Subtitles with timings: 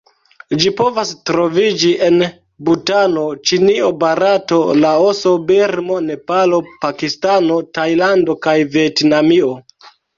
[0.61, 2.17] Ĝi povas troviĝi en
[2.71, 9.57] Butano, Ĉinio, Barato, Laoso, Birmo, Nepalo, Pakistano, Tajlando kaj Vjetnamio.